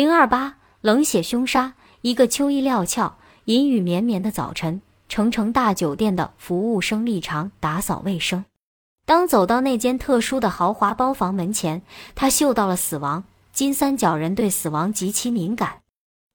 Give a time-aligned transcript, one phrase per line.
[0.00, 1.74] 零二八冷血凶杀。
[2.00, 4.80] 一个秋意料峭、阴雨绵绵的早晨，
[5.10, 8.46] 成城大酒店的服务生立场打扫卫生。
[9.04, 11.82] 当走到那间特殊的豪华包房门前，
[12.14, 13.24] 他嗅到了死亡。
[13.52, 15.80] 金三角人对死亡极其敏感。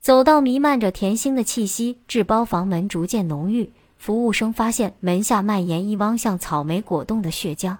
[0.00, 3.72] 走到弥漫着甜腥的气息，至包房门逐渐浓郁。
[3.96, 7.76] 服务生发现门下蔓延一汪像草莓果冻的血浆。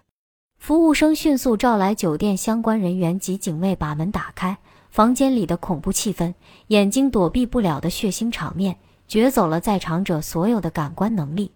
[0.63, 4.57] 服务生迅速召来酒店相关人员及警卫，把门打开。
[4.91, 6.35] 房间里的恐怖气氛，
[6.69, 8.77] 眼睛躲避不了的血腥场面，
[9.09, 11.51] 掘走了在场者所有的感官能力。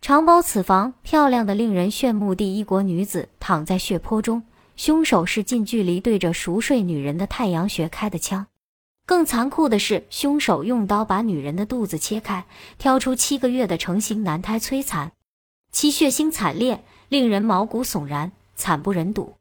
[0.00, 4.42] 长包此房，漂亮的令人炫目的一国女子躺在血泊中，
[4.74, 8.48] 凶手是近距离对着熟睡女人的太阳穴开的枪。
[9.06, 12.44] 更残酷的是，凶手用刀把女人的肚子切开，
[12.78, 15.12] 挑出七个月的成型男胎摧残，
[15.70, 19.34] 其血腥惨烈，令人毛骨悚然，惨不忍睹。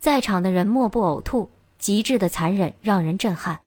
[0.00, 1.50] 在场的人莫不呕吐。
[1.76, 3.60] 极致的残忍让人震撼。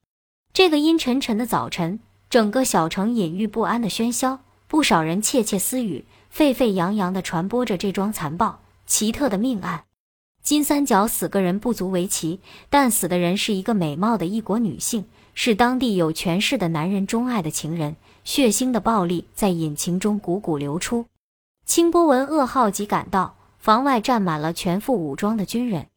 [0.51, 1.99] 这个阴沉沉的早晨，
[2.31, 9.83] 整个小城隐喻不安的喧嚣，不少人窃窃私语，沸沸扬扬地传播着这桩残暴奇特的命案。
[10.41, 12.39] 金三角死个人不足为奇，
[12.71, 17.97] 但死的人是一个美貌的异国女性，是当地有权势的男人钟爱的情人。
[18.23, 21.05] 血腥的暴力在引擎中汩汩流出。
[21.67, 23.35] 清波闻噩耗即赶到，
[23.67, 25.87] 房外站满了全副武装的军人。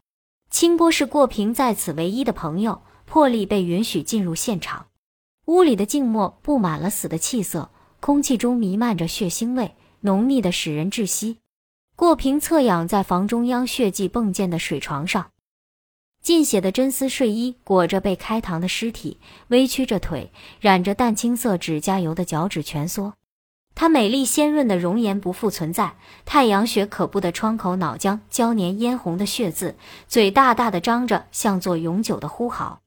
[0.50, 4.86] 清波是过平在此唯一的朋友，破例被允许进入现场。
[5.44, 11.38] 屋里的静默布满了死的气色，空气中弥漫着血腥味，浓密的使人窒息。
[11.94, 15.30] 过平侧仰在房中央血迹迸溅的水床上，
[16.20, 23.14] 浸血的真丝睡衣裹着被开膛的尸体，微曲着腿，染着淡青色指甲油的脚趾蜷缩。
[23.80, 25.94] 她美丽鲜润的容颜不复存在，
[26.26, 29.74] 太阳穴可怖的窗口脑浆胶粘嫣红的血渍，
[30.06, 32.82] 嘴大大的张着，像做永久的呼号。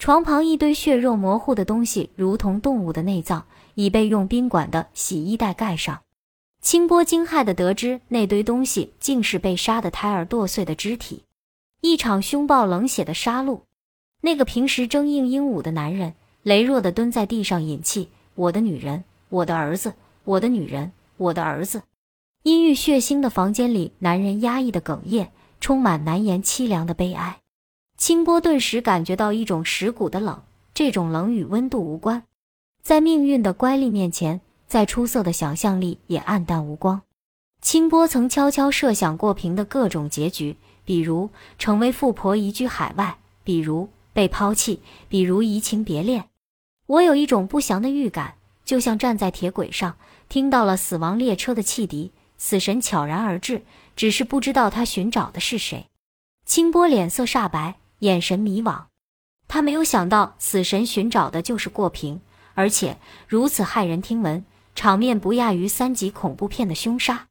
[0.00, 3.44] 床旁一堆血肉模糊的东西，如同动物的内脏，
[3.76, 6.00] 已被用宾馆的洗衣袋盖上。
[6.60, 11.22] 清波惊骇地得知，那堆东西竟是被杀的胎儿剁碎的肢体，
[11.82, 13.60] 一场凶暴冷血的杀戮。
[14.22, 18.08] 那个平时争硬英武的男人，羸弱地蹲在地上饮气。
[18.34, 19.92] 我的女人，我的儿子。
[20.24, 21.82] 我的女人，我的儿子。
[22.42, 27.40] 阴郁血腥的房间里，男人压抑的哽咽，充满难言凄凉的悲哀。
[27.96, 30.42] 清波顿时感觉到一种蚀骨的冷，
[30.74, 32.24] 这种冷与温度无关。
[32.82, 37.02] 在命运的乖戾面前，再出色的想象力也黯淡无光。
[37.60, 46.24] 清波曾悄悄设想过平的各种结局，比如成为富婆移居海外，比如被抛弃，比如移情别恋。
[46.86, 48.34] 我有一种不祥的预感，
[48.64, 49.94] 就像站在铁轨上。
[50.32, 55.88] 听到了死亡列车的汽笛，死神悄然而至，只是不知道他寻找的是谁。
[56.46, 58.84] 清波脸色煞白，眼神迷惘。
[59.46, 62.22] 他没有想到，死神寻找的就是过平，
[62.54, 62.96] 而且
[63.28, 64.42] 如此骇人听闻，
[64.74, 67.26] 场面不亚于三级恐怖片的凶杀。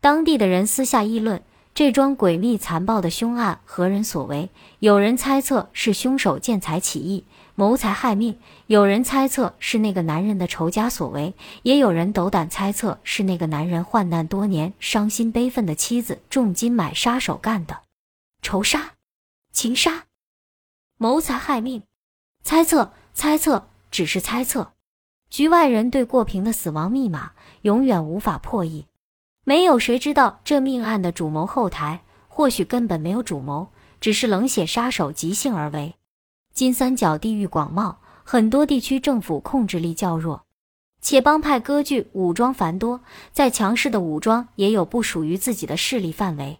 [0.00, 1.42] 当地的人私下议论，
[1.74, 4.48] 这桩诡秘残暴的凶案何人所为？
[4.78, 7.26] 有人猜测是凶手见财起意。
[7.58, 8.38] 谋财害命，
[8.68, 17.80] 有人猜测是那个男人的仇家所为，也有人斗胆猜测是那个男人患难多年、伤心悲愤的妻子重金买杀手干的。
[18.42, 18.92] 仇杀、
[19.52, 20.04] 情杀、
[20.98, 21.82] 谋财害命，
[22.44, 24.74] 猜测，猜测，只是猜测。
[25.28, 27.32] 局外人对过平的死亡密码
[27.62, 28.86] 永远无法破译，
[29.42, 33.70] 没有谁知道这命案的主谋后台，或许根本没有主谋，
[34.00, 35.96] 只是冷血杀手即兴而为。
[36.58, 40.42] 金三角地域广袤，很多地区政府控制力较弱，
[41.00, 43.00] 且帮派割据武装繁多。
[43.30, 46.58] 再强势的武装也有不属于自己的势力范围。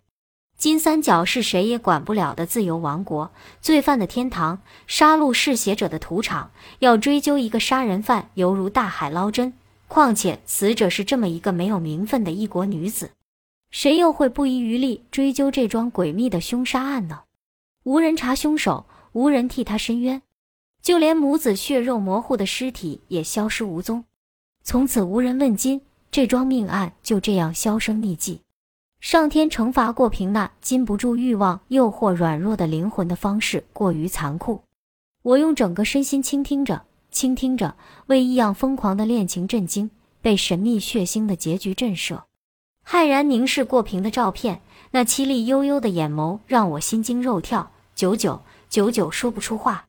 [0.57, 6.53] 金三角是谁也管不了的自由王国，罪犯的天堂，杀戮嗜血者的屠场。
[6.79, 9.55] 要追究一个杀人犯，犹如大海捞针。
[9.89, 13.11] 况且死者是这么一个没有名分的异国女子，
[13.73, 17.23] 谁又会不遗余力追究这桩诡秘的凶杀案呢？
[17.83, 18.87] 无人查凶手。
[19.13, 20.23] 无人替他伸冤，
[20.83, 24.05] 就连母子血肉模糊的尸体也消失无踪，
[24.63, 25.81] 从此无人问津。
[26.11, 28.41] 这桩命案就这样销声匿迹。
[28.99, 34.63] 上天惩罚过平那禁不住欲望诱惑软弱的灵魂的方式过于残酷。
[35.23, 37.77] 我用整个身心倾听着，倾听着，
[38.07, 39.91] 为异样疯狂的恋情震惊，
[40.23, 42.23] 被神秘血腥的结局震慑，
[42.87, 44.63] 骇然凝视过平的照片，
[44.93, 47.71] 那凄厉悠悠的眼眸让我心惊肉跳。
[47.95, 48.41] 九九。
[48.69, 49.87] 久久说不出话。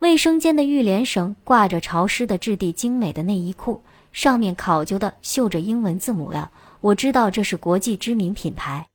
[0.00, 3.82] 卫生间的浴帘绳挂着潮湿的质地精美的内衣裤，
[4.12, 6.50] 上面考究的绣着英文字母呀。
[6.80, 8.88] 我知道这是国际知名品牌。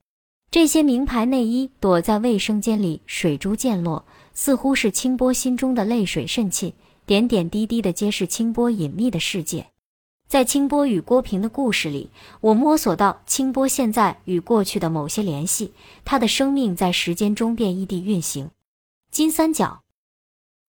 [0.51, 6.73] 这些名牌内衣躲在卫生间里，水珠溅落，似乎是清波心中的泪水渗沁，
[7.05, 9.67] 点点滴滴的皆是清波隐秘的世界。
[10.27, 12.11] 在清波与郭平的故事里，
[12.41, 15.73] 我摸索到清波现在与过去的某些联系，
[16.05, 18.51] 他的生命在时间中变异地运行。
[19.11, 19.81] 金三角，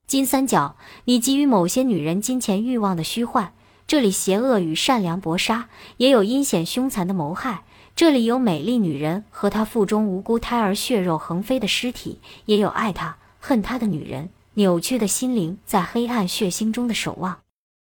[0.06, 3.52] 金三角，你给予某些女人金钱欲望的虚幻，
[3.86, 7.64] 这里邪恶与善良搏杀，也有阴险凶残的谋害。
[7.94, 17.40] 这里有美丽女人和她腹中无辜胎儿血肉横飞的尸体，也有爱她恨她的女人扭曲的心灵在黑暗血腥中的守望。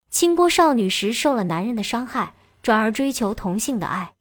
[0.10, 4.14] 清波少女时受了男人的伤害，转而追求同性的爱，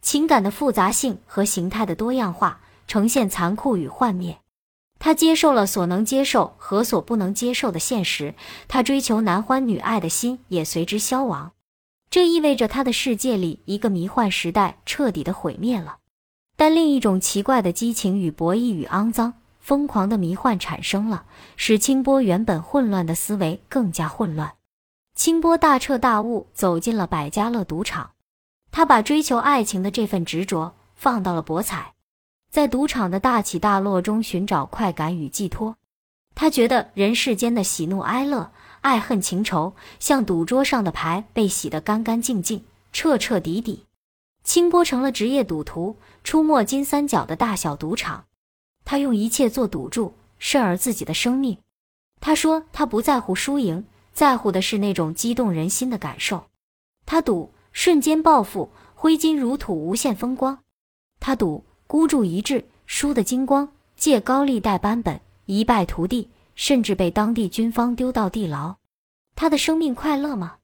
[0.00, 4.38] 情感的复杂性和形态的多样化呈现残酷与幻灭。
[5.04, 8.36] 她接受了所能接受和所不能接受的现实，
[8.68, 11.50] 她追求男欢女爱的心也随之消亡。
[12.08, 15.96] 这意味着她的世界里一个迷幻时代彻底的毁灭了。
[16.54, 21.24] 但另一种奇怪的激情与博弈与肮脏、疯狂的迷幻产生了，
[21.56, 24.52] 使清波原本混乱的思维更加混乱。
[25.16, 28.12] 清波大彻大悟，走进了百家乐赌场。
[28.70, 31.94] 他把追求爱情的这份执着放到了博彩，
[32.52, 35.78] 在赌场的大起大落中寻找快感与寄托。
[36.34, 38.52] 他觉得人世间的喜怒哀乐、
[38.82, 42.62] 爱恨情仇，像赌桌上的牌，被洗得干干净净、
[42.92, 43.86] 彻彻底底。
[44.44, 48.26] 清波成了职业赌徒，出没金三角的大小赌场。
[48.84, 51.56] 他用一切做赌注，甚而自己的生命。
[52.20, 56.44] 他说：“他不在乎输赢。”在乎的是那种激动人心的感受，
[57.06, 60.58] 他赌瞬间暴富，挥金如土，无限风光；
[61.18, 68.76] 他赌孤注一掷，输得精光，借高利贷扳本，一败涂地，甚至被当地军方丢到地牢。
[69.34, 70.54] 他的生命快乐吗？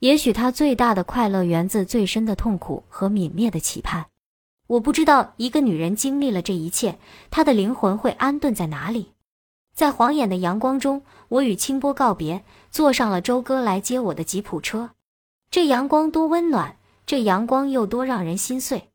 [0.00, 4.06] 也许他最大的快乐源自最深的痛苦和泯灭的期盼。
[4.66, 6.98] 我不知道一个女人经历了这一切，
[7.30, 9.12] 她的灵魂会安顿在哪里。
[9.72, 12.42] 在晃眼的阳光中，我与清波告别，
[12.72, 14.90] 坐上了周哥来接我的吉普车。
[15.52, 18.88] 这阳光多温暖，这阳光又多让人心碎。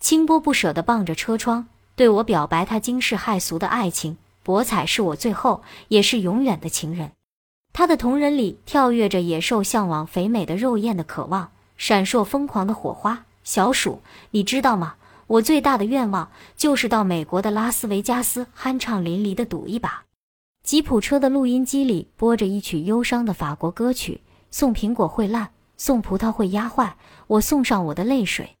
[0.00, 1.66] 清波不舍地傍着车窗，
[1.96, 4.16] 对我表白他惊世骇俗的爱情。
[4.42, 7.12] 博彩是我最后也是永远的情人。
[7.72, 13.24] 他的瞳仁里跳跃着野兽向往肥美的肉燕的渴望，闪烁疯狂的火花。
[13.44, 14.00] 小鼠，
[14.30, 14.94] 你知道吗？
[15.26, 20.04] 我最大的愿望就是到美国的拉斯维加斯酣畅淋漓地赌一把。
[20.62, 26.96] 吉普车的录音机里播着一曲忧伤的法国歌曲：送苹果会烂，送葡萄会压坏，
[27.26, 28.56] 我送上我的泪水。